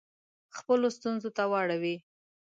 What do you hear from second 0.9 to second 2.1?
ستونزو ته واړوي.